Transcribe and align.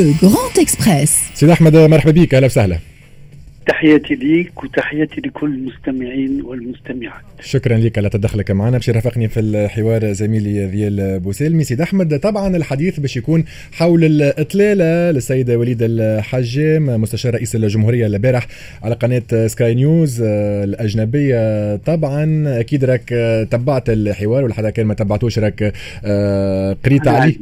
Le 0.00 0.14
Grand 0.22 0.64
Express. 0.64 1.10
سيد 1.34 1.50
أحمد 1.50 1.76
مرحبا 1.76 2.10
بك 2.10 2.34
أهلا 2.34 2.46
وسهلا 2.46 2.78
تحياتي 3.66 4.14
ليك 4.14 4.64
وتحياتي 4.64 5.20
لكل 5.20 5.54
المستمعين 5.54 6.42
والمستمعات. 6.42 7.22
شكرا 7.40 7.78
لك 7.78 7.98
على 7.98 8.08
تدخلك 8.08 8.50
معنا. 8.50 8.76
باش 8.76 8.88
يرافقني 8.88 9.28
في 9.28 9.40
الحوار 9.40 10.12
زميلي 10.12 10.66
ذيال 10.66 11.20
بوسيلمي. 11.20 11.64
سيد 11.64 11.80
أحمد 11.80 12.18
طبعا 12.18 12.56
الحديث 12.56 13.00
باش 13.00 13.16
يكون 13.16 13.44
حول 13.72 14.04
الإطلالة 14.04 15.10
للسيد 15.10 15.50
وليد 15.50 15.78
الحجام 15.80 17.00
مستشار 17.00 17.34
رئيس 17.34 17.56
الجمهورية 17.56 18.06
البارح 18.06 18.46
على 18.82 18.94
قناة 18.94 19.46
سكاي 19.46 19.74
نيوز 19.74 20.22
الأجنبية. 20.22 21.76
طبعا 21.76 22.44
أكيد 22.60 22.84
راك 22.84 23.08
تبعت 23.50 23.90
الحوار 23.90 24.44
ولا 24.44 24.54
حدا 24.54 24.70
كان 24.70 24.86
ما 24.86 24.94
تبعتوش؟ 24.94 25.38
راك 25.38 25.72
آه، 26.04 26.76
قريت 26.84 27.08
عليه. 27.08 27.36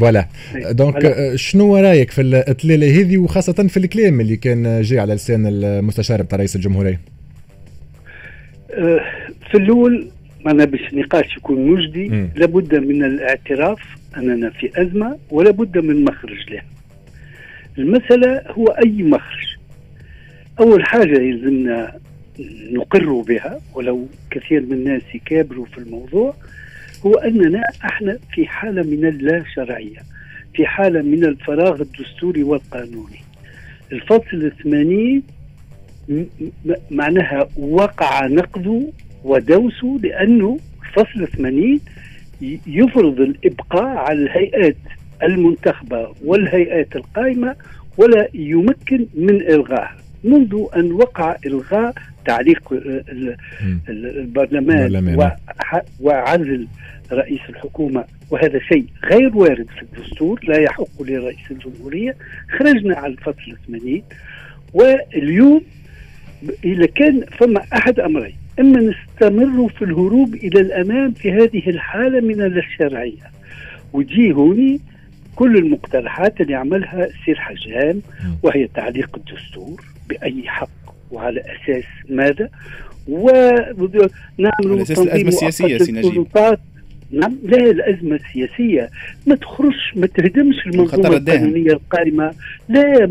voilà. 0.00 0.26
donc 0.70 1.32
شنو 1.34 1.76
رايك 1.76 2.10
في 2.10 2.20
الإطلالة 2.20 3.00
هذه 3.00 3.18
وخاصة 3.18 3.52
في 3.52 3.76
الكلام 3.76 4.20
اللي 4.20 4.36
كان 4.36 4.82
جاي 4.82 4.98
على 4.98 5.14
لسان 5.14 5.49
المستشار 5.50 6.22
بتاع 6.22 6.38
رئيس 6.38 6.56
الجمهورية؟ 6.56 7.00
أه، 8.70 9.00
في 9.50 9.56
الأول 9.56 10.10
معنا 10.44 10.64
باش 10.64 10.80
النقاش 10.92 11.36
يكون 11.36 11.66
مجدي 11.66 12.08
لابد 12.36 12.74
من 12.74 13.04
الاعتراف 13.04 13.80
أننا 14.16 14.50
في 14.50 14.82
أزمة 14.82 15.18
ولا 15.30 15.50
بد 15.50 15.78
من 15.78 16.04
مخرج 16.04 16.50
لها. 16.50 16.64
المسألة 17.78 18.42
هو 18.50 18.66
أي 18.66 19.02
مخرج. 19.02 19.56
أول 20.60 20.84
حاجة 20.84 21.20
يلزمنا 21.20 21.98
نقر 22.72 23.12
بها 23.20 23.60
ولو 23.74 24.06
كثير 24.30 24.60
من 24.60 24.72
الناس 24.72 25.02
يكابروا 25.14 25.66
في 25.66 25.78
الموضوع 25.78 26.34
هو 27.06 27.14
أننا 27.14 27.62
إحنا 27.84 28.18
في 28.34 28.46
حالة 28.46 28.82
من 28.82 29.06
اللا 29.06 29.44
شرعية 29.54 29.98
في 30.54 30.66
حالة 30.66 31.02
من 31.02 31.24
الفراغ 31.24 31.80
الدستوري 31.82 32.42
والقانوني 32.42 33.20
الفصل 33.92 34.52
80 34.62 35.22
معناها 36.90 37.48
وقع 37.56 38.26
نقضه 38.26 38.92
ودوسه 39.24 39.98
لأنه 40.02 40.58
فصل 40.94 41.28
80 41.28 41.80
يفرض 42.66 43.20
الإبقاء 43.20 43.86
على 43.96 44.18
الهيئات 44.22 44.76
المنتخبة 45.22 46.12
والهيئات 46.24 46.96
القائمة 46.96 47.56
ولا 47.98 48.28
يمكن 48.34 49.06
من 49.14 49.40
إلغائها 49.40 49.96
منذ 50.24 50.64
أن 50.76 50.92
وقع 50.92 51.36
إلغاء 51.46 51.94
تعليق 52.26 52.72
البرلمان 53.88 54.92
وعزل 56.00 56.66
رئيس 57.12 57.40
الحكومة 57.48 58.04
وهذا 58.30 58.58
شيء 58.58 58.84
غير 59.04 59.36
وارد 59.36 59.66
في 59.66 59.82
الدستور 59.82 60.40
لا 60.48 60.58
يحق 60.60 61.02
لرئيس 61.02 61.50
الجمهورية. 61.50 62.16
خرجنا 62.58 62.96
على 62.96 63.12
الفصل 63.12 63.56
80 63.66 64.02
واليوم 64.74 65.62
إذا 66.64 66.86
كان 66.86 67.24
فما 67.38 67.62
أحد 67.72 68.00
أمرين 68.00 68.34
إما 68.60 68.80
نستمر 68.80 69.68
في 69.68 69.84
الهروب 69.84 70.34
إلى 70.34 70.60
الأمام 70.60 71.12
في 71.12 71.32
هذه 71.32 71.70
الحالة 71.70 72.20
من 72.20 72.42
الشرعية 72.42 73.30
وتجي 73.92 74.32
هوني 74.32 74.80
كل 75.36 75.56
المقترحات 75.56 76.40
اللي 76.40 76.54
عملها 76.54 77.08
سير 77.24 77.36
حجام 77.36 78.02
وهي 78.42 78.66
تعليق 78.74 79.16
الدستور 79.16 79.80
بأي 80.08 80.42
حق 80.46 80.68
وعلى 81.10 81.40
أساس 81.40 81.84
ماذا؟ 82.08 82.48
ونعمل 83.08 84.86
تنظيم 84.86 85.28
السياسية 85.28 85.78
سي 85.78 85.92
نجيب. 85.92 86.26
نعم 87.12 87.36
لا 87.44 87.70
الازمه 87.70 88.16
السياسيه 88.16 88.90
ما 89.26 89.34
تخرجش 89.34 89.92
ما 89.96 90.06
تهدمش 90.06 90.66
المنظومة 90.66 91.16
القانونية 91.16 91.72
القائمة. 91.72 92.32
لا 92.68 93.08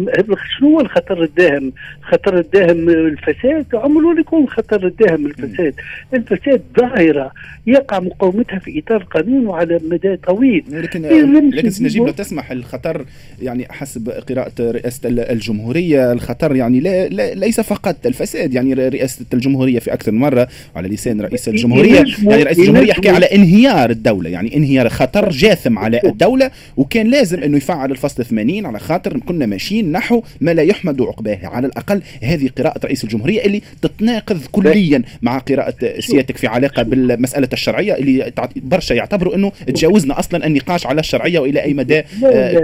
شنو 0.60 0.70
هو 0.70 0.82
الخطر 0.82 1.24
الداهم؟ 1.24 1.74
الخطر 2.00 2.40
الداهم 2.40 2.90
الفساد؟ 2.90 3.66
عمره 3.74 4.20
يكون 4.20 4.48
خطر 4.48 4.88
الداهم 4.88 5.26
الفساد، 5.26 5.74
الفساد 6.14 6.62
ظاهره 6.80 7.32
يقع 7.68 8.00
مقاومتها 8.00 8.60
في 8.60 8.80
إطار 8.80 9.02
القانون 9.02 9.48
وعلى 9.48 9.80
مدى 9.84 10.16
طويل. 10.16 10.64
لكن 10.70 11.02
لكن 11.50 11.68
نجيب 11.68 12.06
لو 12.06 12.12
تسمح 12.12 12.52
الخطر 12.52 13.06
يعني 13.42 13.66
حسب 13.70 14.10
قراءة 14.10 14.54
رئاسة 14.60 15.10
الجمهورية 15.10 16.12
الخطر 16.12 16.56
يعني 16.56 16.80
لا, 16.80 17.08
لا 17.08 17.34
ليس 17.34 17.62
فقط 17.62 18.06
الفساد 18.06 18.54
يعني 18.54 18.74
رئاسة 18.74 19.26
الجمهورية 19.34 19.80
في 19.80 19.94
أكثر 19.94 20.12
من 20.12 20.20
مرة 20.20 20.48
على 20.76 20.88
لسان 20.88 21.22
رئيس 21.22 21.50
الجمهورية 21.50 22.04
يعني 22.24 22.44
رئيس 22.44 22.60
الجمهورية 22.60 22.90
يحكي 22.90 23.10
على 23.10 23.26
انهيار 23.26 23.89
انهيار 23.90 23.98
الدولة 23.98 24.30
يعني 24.30 24.56
انهيار 24.56 24.90
خطر 24.90 25.30
جاثم 25.30 25.80
على 25.80 26.00
الدولة 26.06 26.52
وكان 26.78 27.08
لازم 27.08 27.44
إنه 27.44 27.58
يفعل 27.58 27.92
الفصل 27.92 28.26
80 28.26 28.66
على 28.66 28.80
خاطر 28.80 29.20
كنا 29.20 29.46
ماشيين 29.46 29.92
نحو 29.92 30.24
ما 30.42 30.54
لا 30.54 30.64
يحمد 30.64 31.02
عقباه. 31.02 31.40
على 31.44 31.68
الأقل 31.68 32.02
هذه 32.24 32.50
قراءة 32.58 32.86
رئيس 32.86 33.04
الجمهورية 33.04 33.46
اللي 33.46 33.62
تتناقض 33.82 34.42
كليا 34.52 35.04
مع 35.22 35.38
قراءة 35.38 36.00
سيادتك 36.00 36.38
في 36.38 36.48
علاقة 36.48 36.84
بالمسألة 36.84 37.50
الشرعية 37.54 37.94
اللي 37.94 38.32
برشا 38.56 38.94
يعتبروا 38.94 39.36
إنه 39.36 39.52
تجاوزنا 39.68 40.20
أصلا 40.20 40.46
النقاش 40.46 40.86
على 40.88 41.00
الشرعية 41.00 41.40
وإلى 41.40 41.64
أي 41.64 41.74
مدى 41.74 42.04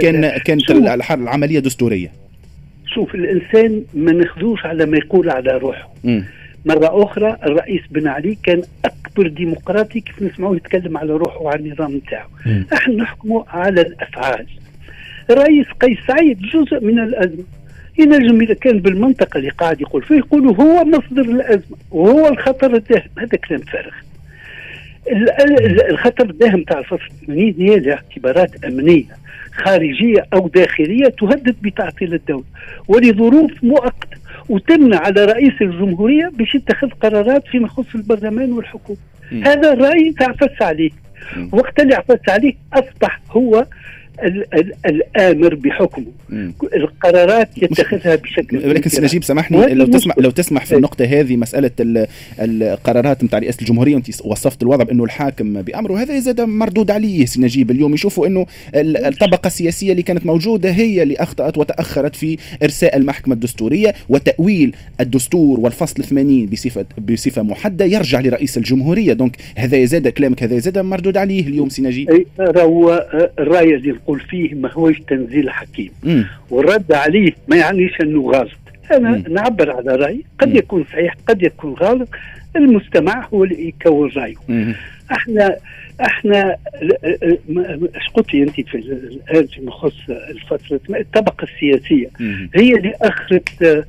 كان 0.00 0.38
كانت 0.44 0.70
العملية 1.10 1.58
دستورية. 1.58 2.12
شوف 2.94 3.14
الإنسان 3.14 3.82
ما 3.94 4.12
ناخذوش 4.12 4.66
على 4.66 4.86
ما 4.86 4.96
يقول 4.96 5.30
على 5.30 5.50
روحه. 5.50 5.88
م. 6.04 6.20
مرة 6.66 7.04
أخرى 7.04 7.36
الرئيس 7.46 7.80
بن 7.90 8.08
علي 8.08 8.38
كان 8.42 8.62
أكبر 9.16 9.28
ديمقراطي 9.28 10.00
كيف 10.00 10.22
نسمعوه 10.22 10.56
يتكلم 10.56 10.96
على 10.96 11.12
روحه 11.12 11.42
وعلى 11.42 11.60
النظام 11.60 11.96
نتاعو. 11.96 12.28
إحنا 12.72 12.94
نحكموا 12.94 13.42
على 13.48 13.80
الأفعال. 13.80 14.46
الرئيس 15.30 15.66
قيس 15.80 15.98
سعيد 16.08 16.38
جزء 16.38 16.84
من 16.84 16.98
الأزمة. 16.98 17.44
ينجم 17.98 18.40
إذا 18.40 18.54
كان 18.54 18.78
بالمنطقة 18.80 19.38
اللي 19.38 19.50
قاعد 19.50 19.80
يقول 19.80 20.02
فيه 20.02 20.14
يقولوا 20.14 20.54
هو 20.54 20.84
مصدر 20.84 21.22
الأزمة 21.22 21.76
وهو 21.90 22.28
الخطر 22.28 22.74
الداهم 22.74 23.08
هذا 23.18 23.38
كلام 23.48 23.60
فارغ. 23.60 23.92
الخطر 25.90 26.30
الداهم 26.30 26.62
تاع 26.62 26.78
الفصل 26.78 27.08
80 27.26 27.54
هي 27.58 27.74
الاعتبارات 27.74 28.64
أمنية 28.64 29.16
خارجية 29.52 30.26
أو 30.34 30.48
داخلية 30.48 31.08
تهدد 31.08 31.56
بتعطيل 31.62 32.14
الدولة. 32.14 32.44
ولظروف 32.88 33.64
مؤقتة. 33.64 34.16
وتمنع 34.48 34.98
على 34.98 35.24
رئيس 35.24 35.52
الجمهورية 35.60 36.30
باش 36.34 36.54
يتخذ 36.54 36.90
قرارات 36.90 37.46
فيما 37.46 37.66
يخص 37.66 37.94
البرلمان 37.94 38.52
والحكومة. 38.52 38.98
هذا 39.44 39.72
الرأي 39.72 40.12
تعفس 40.12 40.62
عليه. 40.62 40.90
وقت 41.52 41.80
اللي 41.80 41.94
عفس 41.94 42.28
عليه 42.28 42.54
أصبح 42.72 43.20
هو 43.30 43.66
الآمر 44.86 45.54
بحكمه. 45.54 46.06
القرارات 46.74 47.48
يتخذها 47.62 48.14
بشكل 48.14 48.56
ولكن 48.56 49.02
نجيب 49.02 49.24
سامحني 49.24 49.74
لو 49.74 49.86
تسمح 49.86 50.18
لو 50.18 50.30
تسمح 50.30 50.66
في 50.66 50.76
النقطة 50.76 51.04
هذه 51.04 51.36
مسألة 51.36 51.70
القرارات 52.40 53.24
نتاع 53.24 53.38
رئاسة 53.38 53.60
الجمهورية 53.60 53.96
أنت 53.96 54.06
وصفت 54.24 54.62
الوضع 54.62 54.84
بأنه 54.84 55.04
الحاكم 55.04 55.62
بأمره 55.62 55.98
هذا 55.98 56.18
زاد 56.18 56.40
مردود 56.40 56.90
عليه 56.90 57.26
سي 57.26 57.40
نجيب. 57.40 57.70
اليوم 57.70 57.94
يشوفوا 57.94 58.26
أنه 58.26 58.46
الطبقة 58.74 59.46
السياسية 59.46 59.92
اللي 59.92 60.02
كانت 60.02 60.26
موجودة 60.26 60.70
هي 60.70 61.02
اللي 61.02 61.16
أخطأت 61.16 61.58
وتأخرت 61.58 62.16
في 62.16 62.36
إرساء 62.62 62.96
المحكمة 62.96 63.34
الدستورية 63.34 63.94
وتأويل 64.08 64.76
الدستور 65.00 65.60
والفصل 65.60 66.04
80 66.04 66.46
بصفه 66.46 66.86
بصفة 66.98 67.42
محددة 67.42 67.84
يرجع 67.84 68.20
لرئيس 68.20 68.56
الجمهورية. 68.58 69.12
donc 69.12 69.36
هذا 69.56 69.84
زاد 69.84 70.08
كلامك 70.08 70.42
هذا 70.42 70.58
زاد 70.58 70.78
مردود 70.78 71.16
عليه 71.16 71.46
اليوم 71.46 71.68
سي 71.68 71.82
نجيب. 71.82 72.26
هو 72.40 73.06
الراي 73.38 73.82
اللي 74.08 74.18
نقول 74.18 74.20
فيه 74.20 74.54
ما 74.54 74.72
هوش 74.72 75.00
تنزيل 75.00 75.50
حكيم. 75.50 75.90
والرد 76.50 76.92
عليه 76.92 77.32
ما 77.48 77.56
يعنيش 77.56 78.00
أنه 78.00 78.30
غلط. 78.30 78.50
أنا 78.92 79.10
مم. 79.10 79.24
نعبر 79.34 79.70
على 79.70 79.96
رايي 79.96 80.24
قد 80.38 80.48
مم. 80.48 80.56
يكون 80.56 80.84
صحيح 80.84 81.14
قد 81.26 81.42
يكون 81.42 81.72
غلط. 81.72 82.08
المستمع 82.56 83.28
هو 83.34 83.44
اللي 83.44 83.68
يكون 83.68 84.10
رأيه. 84.16 84.34
إحنا 85.12 85.56
إحنا 86.00 86.56
إيش 87.94 88.08
قلتي 88.14 88.42
أنت 88.42 88.60
في 88.60 88.74
الآن 88.74 89.46
فيما 89.46 89.68
يخص 89.68 89.94
الفترة؟ 90.30 90.80
الطبقة 91.00 91.44
السياسية. 91.44 92.08
هي 92.54 92.72
اللي 92.74 92.94
اخرت 93.02 93.84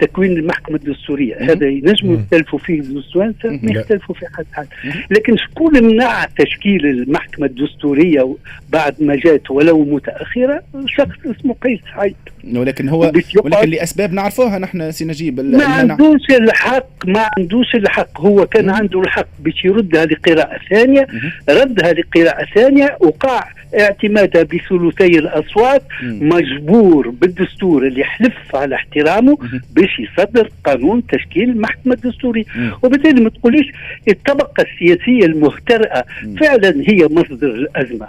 تكوين 0.00 0.32
المحكمة 0.32 0.76
الدستورية. 0.76 1.36
هذا 1.52 1.66
ينجموا 1.66 2.16
يختلفوا 2.16 2.58
فيه 2.58 2.80
النسوانسة 2.80 3.48
ما 3.62 3.72
يختلفوا 3.72 4.14
في 4.14 4.26
حد 4.36 4.46
حد. 4.52 4.66
لكن 5.10 5.36
شكون 5.36 5.84
منع 5.84 6.24
تشكيل 6.38 6.86
المحكمة 6.86 7.46
الدستورية 7.46 8.36
بعد 8.68 8.94
ما 9.02 9.16
جات 9.16 9.50
ولو 9.50 9.84
متأخرة 9.84 10.62
شخص 10.86 11.18
اسمه 11.26 11.54
قيس 11.54 11.80
سعيد 11.94 12.16
ولكن 12.54 12.88
هو 12.88 13.00
ولكن 13.44 13.70
لأسباب 13.70 14.12
نعرفوها 14.12 14.58
نحن 14.58 14.90
سي 14.90 15.04
نجيب 15.04 15.40
ما 15.40 15.64
عندوش 15.64 16.30
الحق 16.30 17.06
ما 17.06 17.26
عندوش 17.38 17.74
الحق. 17.74 18.20
هو 18.20 18.46
كان 18.46 18.70
عنده 18.70 19.00
الحق 19.00 19.26
باش 19.40 19.64
يردها 19.64 20.06
لقراءة 20.06 20.58
ثانية 20.70 21.06
ردها 21.48 21.92
لقراءة 21.92 22.46
ثانية 22.54 22.96
وقع 23.00 23.44
اعتمادها 23.78 24.42
بثلثي 24.42 25.18
الأصوات 25.18 25.82
مجبور 26.02 27.08
بالدستور 27.08 27.86
اللي 27.86 28.04
حلف 28.04 28.56
على 28.56 28.74
احترامه 28.74 29.38
باش 29.72 29.98
يصدر 29.98 30.50
قانون 30.64 31.06
تشكيل 31.06 31.50
المحكمه 31.50 31.94
الدستوريه 31.94 32.44
وبالتالي 32.82 33.20
ما 33.20 33.30
تقوليش 33.30 33.66
الطبقة 34.08 34.64
السياسية 34.72 35.26
المهترئة 35.26 36.04
فعلا 36.40 36.74
هي 36.88 37.08
مصدر 37.10 37.48
الأزمة. 37.50 38.08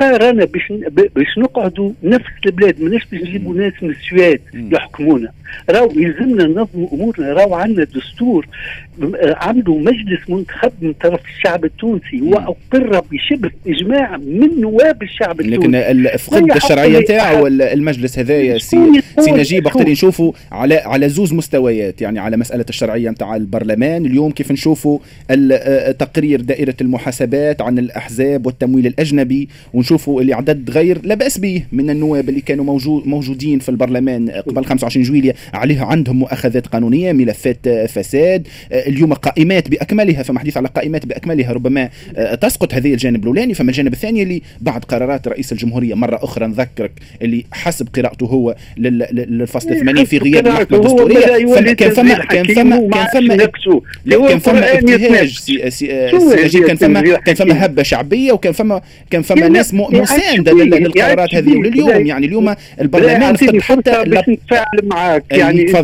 بقى 0.00 0.18
رانا 0.18 0.44
باش 0.44 0.72
باش 1.16 1.38
نقعدوا 1.38 1.92
نفس 2.02 2.30
البلاد 2.46 2.82
ماناش 2.82 3.02
باش 3.12 3.20
نجيبوا 3.22 3.54
ناس 3.54 3.72
من 3.82 3.90
السويد 3.90 4.40
يحكمونا. 4.54 5.32
راهو 5.70 5.90
يلزمنا 5.96 6.44
ننظموا 6.44 6.88
أمورنا. 6.92 7.32
راهو 7.32 7.54
عندنا 7.54 7.84
دستور 7.84 8.46
عملوا 9.24 9.80
مجلس 9.80 10.30
منتخب 10.30 10.72
من 10.82 10.92
طرف 10.92 11.20
الشعب 11.28 11.64
التونسي 11.64 12.20
واقر 12.22 13.00
بشبه 13.12 13.50
إجماع 13.66 14.16
من 14.16 14.60
نواب 14.60 14.97
الشعب 15.02 15.40
التونسي. 15.40 15.78
لكن 15.78 16.16
فقد 16.16 16.56
الشرعيه 16.56 16.98
نتاعو 16.98 17.46
المجلس 17.46 18.18
هذايا 18.18 18.58
سي, 18.58 19.02
سي 19.18 19.30
نجيب 19.30 19.66
وقت 19.66 19.82
نشوفوا 19.82 20.32
على 20.52 20.74
على 20.74 21.08
زوز 21.08 21.32
مستويات 21.32 22.02
يعني 22.02 22.18
على 22.18 22.36
مسألة 22.36 22.64
الشرعية 22.68 23.10
نتاع 23.10 23.36
البرلمان. 23.36 24.06
اليوم 24.06 24.30
كيف 24.30 24.52
نشوفوا 24.52 24.98
تقرير 25.92 26.40
دائرة 26.40 26.74
المحاسبات 26.80 27.62
عن 27.62 27.78
الأحزاب 27.78 28.46
والتمويل 28.46 28.86
الأجنبي 28.86 29.48
ونشوفوا 29.74 30.20
اللي 30.20 30.34
عدد 30.34 30.70
غير 30.70 31.00
لا 31.04 31.14
بأس 31.14 31.38
به 31.38 31.62
من 31.72 31.90
النواب 31.90 32.28
اللي 32.28 32.40
كانوا 32.40 32.64
موجود 32.64 33.06
موجودين 33.06 33.58
في 33.58 33.68
البرلمان 33.68 34.30
قبل 34.30 34.64
25 34.64 35.06
جويلية 35.06 35.34
عليه 35.54 35.82
عندهم 35.82 36.18
مؤاخذات 36.18 36.66
قانونية 36.66 37.12
ملفات 37.12 37.68
فساد. 37.68 38.48
اليوم 38.72 39.12
قائمات 39.12 39.68
بأكملها 39.68 40.22
فما 40.22 40.40
حديث 40.40 40.56
على 40.56 40.68
قائمات 40.68 41.06
بأكملها 41.06 41.52
ربما 41.52 41.88
تسقط 42.40 42.74
هذه 42.74 42.92
الجانب 42.92 43.22
الأولاني 43.22 43.54
فما 43.54 43.70
الجانب 43.70 43.92
الثاني 43.92 44.22
اللي 44.22 44.42
بعد 44.60 44.84
قرارات 44.88 45.28
رئيس 45.28 45.52
الجمهورية. 45.52 45.94
مرة 45.94 46.18
أخرى 46.22 46.46
نذكرك 46.46 46.90
اللي 47.22 47.44
حسب 47.52 47.88
قراءته 47.96 48.26
هو 48.26 48.54
للفصل 48.78 49.76
80 49.76 50.04
في 50.04 50.18
غياب 50.18 50.46
المحكمه 50.46 50.78
الدستورية. 50.78 51.74
كان 51.74 51.90
فما 51.90 52.14
كان 52.24 52.44
فما 52.44 52.88
كان 53.04 53.18
فما 53.18 53.36
كان 54.28 54.38
فما 54.38 54.72
ابتهاج 54.72 55.38
كان 56.66 56.76
فما 56.76 57.16
كان 57.16 57.34
فما 57.34 57.64
هبة 57.64 57.82
شعبية 57.82 58.32
وكان 58.32 58.52
فما 58.52 58.80
كان 59.10 59.22
فما 59.22 59.48
ناس 59.48 59.74
مساندة 59.74 60.52
للقرارات 60.52 61.34
هذه 61.34 61.56
ولليوم 61.56 62.06
يعني 62.06 62.26
اليوم 62.26 62.54
البرلمان 62.80 63.34
فقد 63.36 63.60
حتى 63.60 64.04
نتفاعل 64.06 64.80
معك. 64.82 65.24
يعني 65.30 65.62
انت 65.62 65.76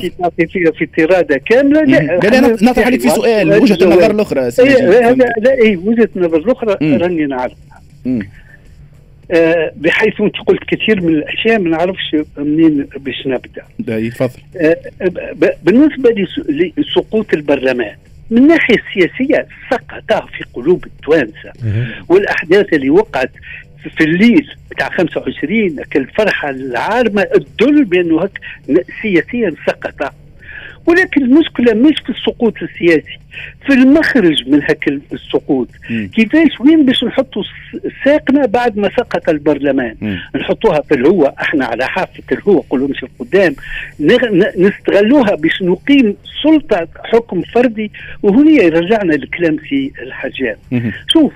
في 0.79 0.89
اطراده 0.99 1.43
كاملة 1.47 1.83
لا 1.83 2.19
لا 2.23 2.41
نطرح 2.63 2.87
عليك 2.87 3.01
في 3.01 3.09
سؤال 3.11 3.63
وجهة 3.63 3.85
النظر 3.85 4.11
الأخرى 4.11 4.51
لا 5.39 5.63
اي 5.63 5.77
وجهة 5.77 6.09
النظر 6.17 6.37
الأخرى 6.37 6.97
راني 6.97 7.27
نعرفها. 7.27 7.57
آه 9.31 9.73
بحيث 9.77 10.21
أنت 10.21 10.37
قلت 10.47 10.61
كثير 10.69 11.01
من 11.01 11.09
الأشياء 11.15 11.59
ما 11.59 11.71
نعرفش 11.71 12.17
منين 12.39 12.87
باش 12.97 13.27
نبدأ. 13.27 13.63
تفضل. 14.11 14.41
آه 14.61 14.77
بالنسبة 15.63 16.27
لسقوط 16.79 17.35
البرلمان 17.35 17.97
من 18.31 18.39
الناحيه 18.39 18.75
السياسيه 18.77 19.47
سقط 19.71 20.13
في 20.29 20.45
قلوب 20.55 20.85
التوانسة 20.87 21.53
والأحداث 22.09 22.73
اللي 22.73 22.91
وقعت 22.91 23.31
في 23.97 24.05
الليل 24.05 24.51
بتاع 24.71 24.89
25 24.91 25.77
الفرحه 25.97 26.51
العارمة 26.51 27.23
تدل 27.59 27.85
بأنه 27.85 28.23
هك 28.23 28.41
سياسيا 29.03 29.55
سقط 29.67 30.15
ولكن 30.87 31.23
المشكلة 31.23 31.75
مش 31.75 31.95
في 32.07 32.11
السقوط 32.11 32.55
السياسي 32.63 33.19
في 33.67 33.73
المخرج 33.73 34.49
من 34.49 34.63
هك 34.63 34.89
السقوط. 35.13 35.69
كيفاش؟ 36.15 36.61
وين 36.61 36.87
باش 36.87 37.05
نحطوا 37.05 37.43
ساقنا 38.05 38.47
بعد 38.47 38.77
ما 38.79 38.89
سقط 38.97 39.29
البرلمان؟ 39.29 39.97
م. 40.01 40.17
نحطوها 40.39 40.81
في 40.81 40.95
الهوة 40.95 41.35
إحنا 41.43 41.65
على 41.65 41.85
حافة 41.89 42.23
الهوة 42.33 42.65
قولوا 42.71 42.89
مش 42.89 43.03
القدام. 43.03 43.55
نستغلوها 44.59 45.35
باش 45.35 45.63
نقيم 45.63 46.17
سلطة 46.43 46.89
حكم 47.05 47.43
فردي 47.43 47.91
وهنا 48.23 48.51
يرجعنا 48.63 49.15
الكلام 49.15 49.57
في 49.57 49.91
الحجام 50.03 50.57
شوف 51.13 51.33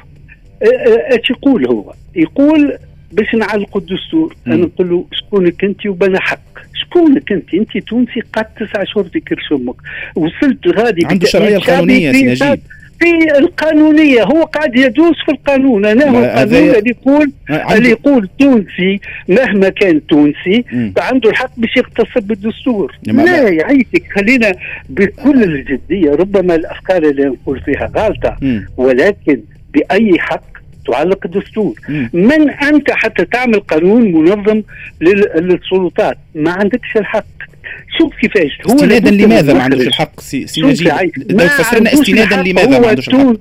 إيش 1.13 1.31
يقول 1.31 1.67
هو؟ 1.67 1.93
يقول 2.17 2.79
باش 3.13 3.35
نعلقوا 3.35 3.81
الدستور. 3.81 4.37
أنا 4.47 4.57
نقول 4.57 4.91
له 4.91 5.05
شكونك 5.13 5.65
انت 5.65 5.87
وبنا 5.87 6.21
حق. 6.21 6.41
شكونك 6.81 7.33
انت 7.33 7.55
انت 7.55 7.79
تونسي 7.79 8.21
قعدت 8.33 8.49
تسع 8.59 8.85
شهور 8.85 9.05
في 9.09 9.21
كرش 9.21 9.53
أمك 9.53 9.75
وصلت 10.17 10.69
غادي 10.69 11.07
عنده 11.07 11.27
الشرعيه 11.27 11.57
القانونيه 11.57 12.13
سي 12.13 12.23
نجيب. 12.27 12.61
في 13.01 13.39
القانونية. 13.39 14.23
هو 14.23 14.43
قاعد 14.43 14.77
يدوس 14.77 15.17
في 15.27 15.33
القانون. 15.33 15.87
أنا 15.87 16.05
هو 16.11 16.25
القانون 16.25 16.75
اللي 16.75 16.91
يقول 16.91 17.33
اللي 17.71 17.91
يقول 17.91 18.29
تونسي 18.39 19.01
مهما 19.29 19.69
كان 19.69 20.07
تونسي 20.07 20.65
عنده 20.99 21.31
الحق 21.31 21.51
باش 21.57 21.77
يغتصب 21.77 22.23
بالدستور 22.23 22.95
لا 23.03 23.49
يعيشك 23.49 24.03
خلينا 24.15 24.53
بكل 24.89 25.43
الجدية. 25.43 26.11
ربما 26.11 26.55
الأفكار 26.55 27.03
اللي 27.03 27.25
نقول 27.25 27.61
فيها 27.61 27.91
غلطه 27.97 28.37
ولكن 28.77 29.41
بأي 29.75 30.19
حق 30.19 30.43
تعلق 30.89 31.19
الدستور. 31.25 31.75
من 32.13 32.51
أنت 32.51 32.91
حتى 32.91 33.25
تعمل 33.25 33.61
قانون 33.61 34.13
منظم 34.13 34.63
للسلطات؟ 35.01 36.19
ما 36.35 36.51
عندكش 36.51 36.97
الحق. 36.97 37.25
شوف 37.99 38.15
كيفاش. 38.21 38.59
هو 38.67 38.75
استنادا 38.75 39.11
لماذا 39.11 39.53
ما 39.55 39.63
عندوش 39.63 39.87
الحق 39.87 40.21
سي, 40.21 40.47
نجيب؟ 40.59 40.93
لو 41.29 41.49
فسرنا 41.49 41.93
استنادا 41.93 42.43
لماذا 42.43 42.79
ما 42.81 42.89
عندوش 42.89 43.09
الحق؟ 43.09 43.35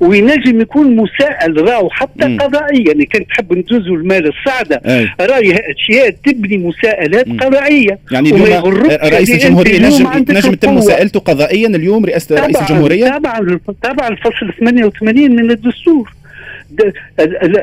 وينجم 0.00 0.60
يكون 0.60 0.96
مسائل 0.96 1.68
راهو 1.68 1.90
حتى 1.90 2.28
مم. 2.28 2.38
قضائيا. 2.38 2.86
يعني 2.88 3.06
كان 3.06 3.26
تحب 3.26 3.52
ندوزوا 3.52 3.96
المال 3.96 4.28
الصعدة 4.28 4.80
راهي 5.20 5.52
اشياء 5.52 6.10
تبني 6.10 6.58
مساءلات 6.58 7.28
مم. 7.28 7.36
قضائية. 7.40 7.98
يعني 8.12 8.30
اليوم 8.30 8.74
رئيس 8.88 9.30
الجمهورية 9.30 9.78
نجم 9.78 10.08
نجم 10.28 10.54
تتم 10.54 10.74
مساءلته 10.74 11.20
قضائيا. 11.20 11.68
اليوم 11.68 12.04
رئاسه 12.04 12.40
رئيس 12.40 12.56
الجمهورية؟ 12.56 13.18
طبعا 13.18 13.60
طبعا 13.82 14.08
الفصل 14.08 14.52
88 14.60 15.36
من 15.36 15.50
الدستور. 15.50 16.12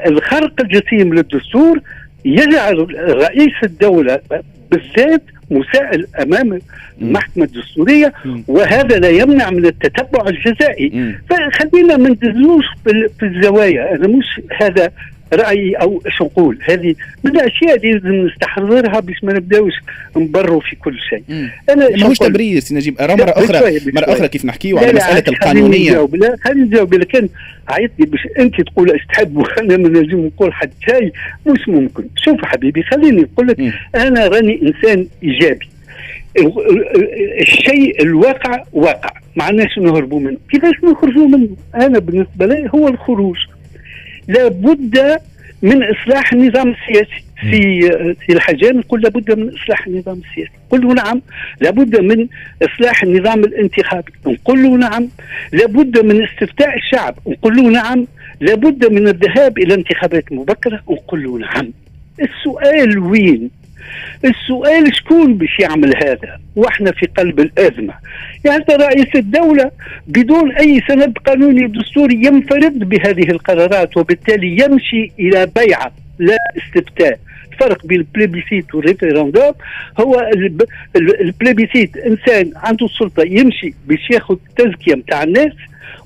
الخرق 0.07 0.61
الجسيم 0.61 1.13
للدستور 1.13 1.81
يجعل 2.25 2.87
رئيس 3.09 3.53
الدولة 3.63 4.19
بالذات 4.71 5.23
مسائل 5.51 6.07
أمام 6.21 6.59
المحكمة 7.01 7.43
الدستورية 7.45 8.13
وهذا 8.47 8.99
لا 8.99 9.09
يمنع 9.09 9.49
من 9.49 9.65
التتبع 9.65 10.27
الجزائي. 10.27 11.15
فخلينا 11.29 11.97
ما 11.97 12.09
ندزوش 12.09 12.65
في 13.19 13.25
الزوايا. 13.25 13.95
أنا 13.95 14.07
مش 14.07 14.41
هذا 14.61 14.91
رايي 15.33 15.75
أو 15.75 16.01
إيش 16.05 16.21
نقول. 16.21 16.59
هذه 16.65 16.95
من 17.23 17.31
الأشياء 17.31 17.75
اللي 17.75 17.91
لازم 17.91 18.27
نستحضرها 18.27 18.99
باش 18.99 19.23
ما 19.23 19.33
نبداوش 19.33 19.73
نبروا 20.17 20.61
في 20.61 20.75
كل 20.75 20.97
شيء. 21.09 21.23
أنا 21.69 21.89
ماهوش 21.97 22.17
تبرير 22.17 22.59
سي 22.59 22.75
نجيب 22.75 23.01
مرة 23.01 23.29
أخرى 23.29 23.79
مرة 23.93 24.13
أخرى 24.13 24.27
كيف 24.27 24.45
نحكيو 24.45 24.77
على 24.77 24.93
مسألة 24.93 25.23
القانونية. 25.27 26.09
لا 26.13 26.35
خليني 26.43 26.65
نجاوب. 26.65 26.93
لكن 26.93 27.29
عيطني 27.67 28.05
باش 28.05 28.27
أنت 28.39 28.61
تقول 28.61 28.91
إيش 28.91 29.01
تحب 29.13 29.37
وأنا 29.37 29.77
ما 29.77 29.89
نجم 29.89 30.25
نقول 30.25 30.53
حد 30.53 30.71
شيء 30.85 31.11
مش 31.47 31.67
ممكن. 31.67 32.03
شوف 32.15 32.45
حبيبي 32.45 32.83
خليني 32.83 33.21
نقول 33.21 33.47
لك 33.47 33.73
أنا 33.95 34.27
راني 34.27 34.61
إنسان 34.61 35.07
إيجابي. 35.23 35.67
الشيء 37.41 38.03
الواقع 38.03 38.63
واقع. 38.73 39.09
ما 39.35 39.43
عندناش 39.43 39.77
نهربوا 39.77 40.19
منه. 40.19 40.37
كيفاش 40.51 40.73
نخرجوا 40.83 41.27
منه؟ 41.27 41.49
أنا 41.75 41.99
بالنسبة 41.99 42.45
لي 42.45 42.69
هو 42.75 42.87
الخروج. 42.87 43.37
لابد 44.27 45.19
من 45.61 45.83
إصلاح 45.83 46.33
النظام 46.33 46.75
السياسي. 46.75 47.23
في 47.41 47.81
في 48.25 48.33
الحجام 48.33 48.77
نقول 48.77 49.01
لابد 49.01 49.39
من 49.39 49.49
إصلاح 49.49 49.87
النظام 49.87 50.21
السياسي. 50.29 50.51
نقول 50.67 50.81
له 50.81 50.93
نعم 50.93 51.21
لابد 51.61 51.99
من 51.99 52.27
إصلاح 52.63 53.03
النظام 53.03 53.43
الانتخابي. 53.43 54.11
نقول 54.27 54.63
له 54.63 54.77
نعم 54.77 55.09
لابد 55.51 56.05
من 56.05 56.23
استفتاء 56.23 56.77
الشعب. 56.77 57.15
نقول 57.27 57.55
له 57.55 57.69
نعم 57.69 58.07
لابد 58.41 58.91
من 58.91 59.07
الذهاب 59.07 59.57
إلى 59.57 59.73
انتخابات 59.73 60.31
مبكرة. 60.31 60.83
نقول 60.89 61.23
له 61.23 61.37
نعم. 61.37 61.71
السؤال 62.21 62.99
وين؟ 62.99 63.49
السؤال 64.25 64.95
شكون 64.95 65.37
باش 65.37 65.59
يعمل 65.59 65.95
هذا؟ 65.97 66.39
وإحنا 66.55 66.91
في 66.91 67.05
قلب 67.05 67.39
الأزمة. 67.39 67.93
يعني 68.45 68.65
رئيس 68.71 69.15
الدولة 69.15 69.71
بدون 70.07 70.51
أي 70.51 70.81
سند 70.87 71.17
قانوني 71.17 71.67
دستوري 71.67 72.15
ينفرد 72.15 72.79
بهذه 72.89 73.31
القرارات 73.31 73.97
وبالتالي 73.97 74.63
يمشي 74.63 75.11
إلى 75.19 75.49
بيعة 75.55 75.91
لا 76.19 76.37
استفتاء. 76.57 77.19
الفرق 77.53 77.85
بين 77.85 77.99
ال 77.99 78.06
plébiscite 78.06 78.75
وال 78.75 78.88
référendum 78.88 79.53
هو 79.99 80.31
ال 80.95 81.05
plébiscite 81.05 81.97
إنسان 81.97 82.51
عنده 82.55 82.85
السلطة 82.85 83.23
يمشي 83.23 83.73
باش 83.87 84.09
ياخذ 84.11 84.37
التزكيه 84.49 84.93
نتاع 84.93 85.23
الناس 85.23 85.51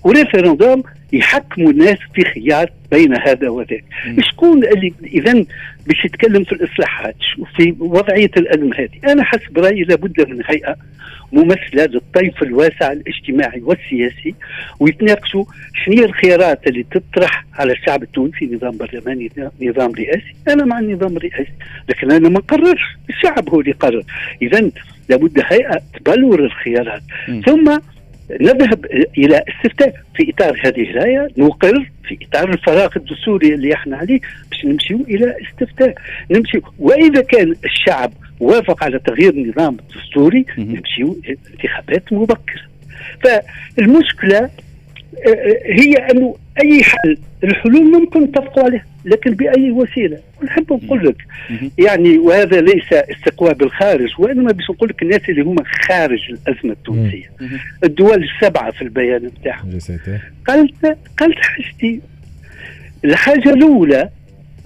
و 0.03 0.10
référendum 0.10 0.83
يحكموا 1.13 1.71
الناس 1.71 1.97
في 2.13 2.23
خيار 2.23 2.69
بين 2.91 3.17
هذا 3.17 3.49
وذاك. 3.49 3.83
شكون 4.19 4.63
اللي 4.63 4.93
إذا 5.03 5.33
باش 5.87 6.05
يتكلم 6.05 6.43
في 6.43 6.51
الإصلاحات 6.51 7.15
وفي 7.39 7.75
وضعية 7.79 8.31
الأزمة 8.37 8.75
هذه 8.75 9.11
أنا 9.11 9.23
حسب 9.23 9.57
رأيي 9.57 9.83
لابد 9.83 10.29
من 10.29 10.41
هيئة 10.45 10.75
ممثلة 11.31 11.85
للطيف 11.85 12.43
الواسع 12.43 12.91
الاجتماعي 12.91 13.61
والسياسي 13.61 14.35
ويتناقشوا 14.79 15.45
شنو 15.85 16.05
الخيارات 16.05 16.67
اللي 16.67 16.85
تطرح 16.91 17.45
على 17.53 17.73
الشعب 17.73 18.03
التونسي 18.03 18.45
نظام 18.45 18.77
برلماني 18.77 19.31
نظام 19.61 19.91
رئاسي. 19.91 20.35
أنا 20.47 20.65
مع 20.65 20.79
النظام 20.79 21.17
الرئاسي 21.17 21.51
لكن 21.89 22.11
أنا 22.11 22.29
ما 22.29 22.39
قررش. 22.39 22.81
الشعب 23.09 23.49
هو 23.49 23.61
اللي 23.61 23.71
قرر. 23.71 24.03
إذا 24.41 24.71
لابد 25.09 25.43
هيئة 25.45 25.81
تبلور 25.93 26.45
الخيارات. 26.45 27.01
ثم 27.45 27.77
نذهب 28.31 28.85
إلى 29.17 29.43
استفتاء 29.47 29.93
في 30.15 30.29
إطار 30.33 30.61
هذه 30.63 30.81
الهيئه 30.81 31.29
نقر 31.37 31.91
في 32.07 32.17
إطار 32.29 32.49
الفراغ 32.53 32.89
الدستوري 32.95 33.53
اللي 33.53 33.73
إحنا 33.73 33.97
عليه 33.97 34.19
باش 34.51 34.65
نمشيو 34.65 34.97
إلى 35.09 35.35
استفتاء. 35.41 35.95
نمشي 36.31 36.61
وإذا 36.79 37.21
كان 37.21 37.55
الشعب 37.65 38.13
وافق 38.39 38.83
على 38.83 38.99
تغيير 38.99 39.33
النظام 39.33 39.77
الدستوري 39.79 40.45
نمشيو 40.57 41.17
انتخابات 41.53 42.13
مبكرة. 42.13 42.61
فالمشكلة 43.23 44.37
آه، 44.37 45.29
آه، 45.29 45.61
هي 45.65 45.93
أنه 45.93 46.35
أي 46.63 46.83
حل. 46.83 47.17
الحلول 47.43 47.91
ممكن 47.91 48.21
نتفقوا 48.23 48.63
عليها 48.63 48.85
لكن 49.05 49.31
بأي 49.31 49.71
وسيلة. 49.71 50.17
ونحب 50.41 50.73
نقول 50.73 51.07
لك 51.07 51.15
يعني 51.77 52.17
وهذا 52.17 52.61
ليس 52.61 52.93
استقواء 52.93 53.53
بالخارج 53.53 54.09
وإنما 54.19 54.51
باش 54.51 54.69
نقول 54.69 54.89
لك 54.89 55.01
الناس 55.01 55.29
اللي 55.29 55.41
هما 55.41 55.63
خارج 55.87 56.19
الأزمة 56.29 56.71
التونسية. 56.71 57.31
الدول 57.83 58.23
السبعة 58.23 58.71
في 58.71 58.81
البيان 58.81 59.31
بتاعهم 59.41 59.69
قالت 60.47 60.97
قالت 61.17 61.39
حاجتين 61.39 62.01
الحاجة 63.05 63.49
الأولى 63.49 64.09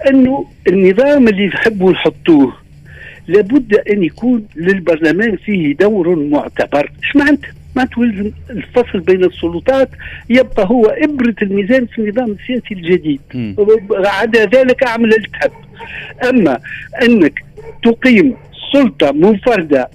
أنه 0.08 0.46
النظام 0.68 1.28
اللي 1.28 1.44
يحبوا 1.44 1.92
يحطوه 1.92 2.56
لابد 3.28 3.74
أن 3.74 4.04
يكون 4.04 4.46
للبرلمان 4.56 5.36
فيه 5.36 5.76
دور 5.76 6.16
معتبر. 6.16 6.90
إيش 7.04 7.16
معناتها؟ 7.16 7.52
ما 7.76 7.84
تولزم 7.84 8.30
الفصل 8.50 9.00
بين 9.00 9.24
السلطات 9.24 9.88
يبقى 10.30 10.66
هو 10.66 10.86
إبرة 10.86 11.34
الميزان 11.42 11.86
في 11.86 11.98
النظام 11.98 12.30
السياسي 12.40 12.74
الجديد. 12.74 13.20
عدا 13.90 14.44
ذلك 14.44 14.82
أعمل 14.84 15.14
التهب 15.14 15.52
أما 16.28 16.58
أنك 17.02 17.44
تقيم 17.84 18.34
سلطة 18.72 19.12
منفردة 19.12 19.88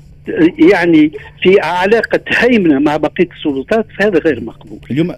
يعني 0.74 1.12
في 1.43 1.60
علاقة 1.60 2.19
هيمنة 2.27 2.79
مع 2.79 2.98
بقية 2.98 3.27
السلطات 3.38 3.86
فهذا 4.00 4.19
غير 4.19 4.41
مقبول. 4.43 4.79
اليوم 4.91 5.12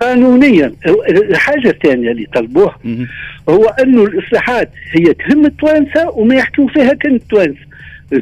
قانونيا 0.00 0.72
الحاجة 1.10 1.68
الثانية 1.68 2.10
اللي 2.10 2.26
طلبوها 2.34 2.78
هو 3.48 3.64
أنه 3.64 4.04
الإصلاحات 4.04 4.70
هي 4.92 5.14
تهم 5.14 5.46
التوانسة 5.46 6.10
وما 6.10 6.34
يحكوا 6.34 6.68
فيها 6.68 6.92
كان 6.94 7.14
التوانسة. 7.14 7.60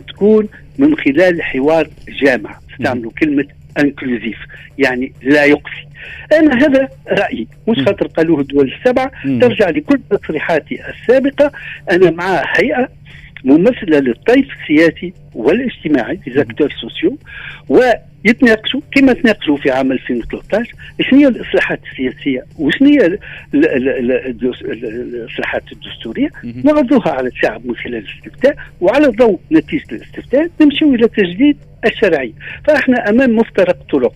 تكون 0.09 0.49
من 0.79 0.97
خلال 0.97 1.43
حوار 1.43 1.89
جامع. 2.23 2.59
استعملوا 2.75 3.11
كلمة 3.21 3.45
inclusive 3.79 4.39
يعني 4.79 5.13
لا 5.23 5.45
يقصي 5.45 5.87
أنا 6.33 6.55
هذا 6.67 6.89
رأيي. 7.09 7.49
مش 7.69 7.79
خاطر 7.85 8.07
قالوه 8.07 8.41
الدول 8.41 8.73
السبعه 8.73 9.11
ترجع 9.41 9.71
لكل 9.71 10.01
تصريحاتي 10.11 10.79
السابقة. 10.89 11.53
أنا 11.91 12.11
مع 12.11 12.43
هيئة 12.57 12.89
ممثلة 13.45 13.99
للطيف 13.99 14.47
السياسي 14.63 15.13
والاجتماعي 15.35 16.21
acteurs 16.29 16.71
sociaux 16.81 17.19
ويتناقشوا 18.27 18.81
كما 18.93 19.13
تناقشوا 19.13 19.57
في 19.57 19.71
عام 19.71 19.93
2013 19.93 20.75
شنو 21.01 21.19
هي 21.19 21.27
الإصلاحات 21.27 21.81
السياسية؟ 21.93 22.45
وشنو 22.59 22.89
هي 22.89 23.19
الإصلاحات 23.55 25.63
الدستورية؟ 25.73 26.29
نعرضوها 26.65 27.09
على 27.09 27.29
الشعب 27.29 27.67
من 27.67 27.77
خلال 27.77 27.97
الاستفتاء 27.97 28.57
وعلى 28.81 29.07
ضوء 29.07 29.41
نتيجة 29.53 29.85
الاستفتاء 29.93 30.51
نمشيو 30.61 30.95
إلى 30.95 31.09
تجديد 31.09 31.57
الشرعي 31.85 32.33
فإحنا 32.65 33.09
أمام 33.11 33.37
مفترق 33.37 33.77
طرق. 33.93 34.15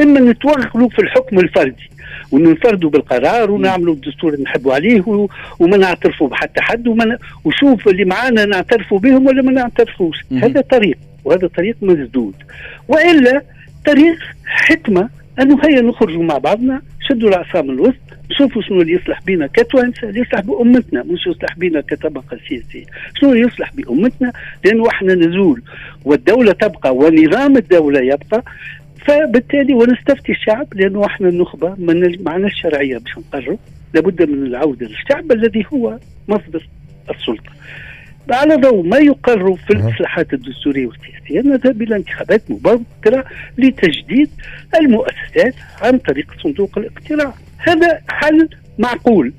إما 0.00 0.20
نتوغلوا 0.20 0.88
في 0.88 0.98
الحكم 0.98 1.38
الفردي 1.38 1.90
وننفردوا 2.32 2.90
بالقرار 2.90 3.50
ونعملوا 3.50 3.94
الدستور 3.94 4.32
اللي 4.32 4.44
نحبوا 4.44 4.74
عليه 4.74 5.02
وما 5.58 5.76
نعترفوا 5.76 6.28
بحتى 6.28 6.60
حد 6.60 6.88
وما 6.88 7.18
وشوف 7.44 7.88
اللي 7.88 8.04
معانا 8.04 8.44
نعترفوا 8.44 8.98
بهم 8.98 9.26
ولا 9.26 9.42
ما 9.42 9.52
نعترفوش. 9.52 10.16
هذا 10.32 10.60
طريق. 10.60 10.98
وهذا 11.26 11.46
طريق 11.46 11.76
مسدود. 11.82 12.34
وإلا 12.88 13.42
طريق 13.86 14.16
حكمه 14.44 15.08
أنه 15.40 15.58
هيا 15.64 15.80
نخرجوا 15.80 16.22
مع 16.22 16.38
بعضنا 16.38 16.82
شدوا 17.08 17.28
العصا 17.28 17.62
من 17.62 17.70
الوسط 17.70 17.96
نشوفوا 18.30 18.62
شنو 18.62 18.80
اللي 18.82 18.92
يصلح 18.92 19.22
بينا 19.22 19.46
كتوانسة 19.46 20.08
اللي 20.08 20.20
يصلح 20.20 20.40
بأمتنا 20.40 21.02
مش 21.02 21.26
يصلح 21.26 21.56
بينا 21.58 21.80
كطبقة 21.80 22.38
سياسية. 22.48 22.84
شنو 23.20 23.32
اللي 23.32 23.46
يصلح 23.46 23.74
بأمتنا؟ 23.74 24.32
لأنه 24.64 24.88
إحنا 24.88 25.14
نزول 25.14 25.62
والدولة 26.04 26.52
تبقى 26.52 26.96
ونظام 26.96 27.56
الدولة 27.56 28.00
يبقى 28.00 28.42
فبالتالي 29.06 29.74
ونستفتي 29.74 30.32
الشعب 30.32 30.66
لأنه 30.74 31.06
إحنا 31.06 31.28
النخبه 31.28 31.74
من 31.78 32.22
معنا 32.24 32.46
الشرعيه 32.46 32.98
باش 32.98 33.18
نقرر 33.18 33.56
لابد 33.94 34.22
من 34.30 34.46
العودة 34.46 34.86
للشعب 34.86 35.32
الذي 35.32 35.64
هو 35.72 35.98
مصدر 36.28 36.68
السلطة. 37.10 37.50
على 38.30 38.54
ضوء 38.54 38.82
ما 38.82 38.98
يقر 38.98 39.54
في 39.54 39.72
الإصلاحات 39.72 40.32
الدستورية 40.32 40.86
والسياسية 40.86 41.40
نذهب 41.40 41.82
إلى 41.82 41.96
انتخابات 41.96 42.42
مبكره 42.48 43.24
لتجديد 43.58 44.30
المؤسسات 44.80 45.54
عن 45.82 45.98
طريق 45.98 46.26
صندوق 46.42 46.78
الاقتراع. 46.78 47.34
هذا 47.58 48.00
حل 48.08 48.48
معقول. 48.78 49.32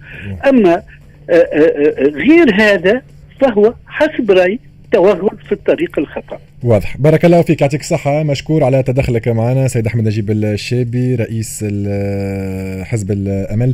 أما 0.50 0.74
آه، 0.74 1.34
آه، 1.34 1.34
آه، 1.34 2.03
غير 2.10 2.56
هذا 2.56 3.01
فهو 3.41 3.74
حسب 3.88 4.32
رايي 4.32 4.60
توغل 4.91 5.38
في 5.46 5.51
الطريق 5.51 6.00
الخطأ. 6.00 6.39
واضح. 6.63 6.98
بارك 6.98 7.25
الله 7.25 7.41
فيك. 7.41 7.62
يعطيك 7.62 7.82
الصحة. 7.82 8.24
مشكور 8.24 8.63
على 8.63 8.84
تدخلك 8.84 9.27
معنا 9.27 9.67
سيد 9.67 9.88
أحمد 9.88 10.06
نجيب 10.06 10.32
الشابي 10.32 11.15
رئيس 11.15 11.65
حزب 12.84 13.12
الأمل. 13.12 13.74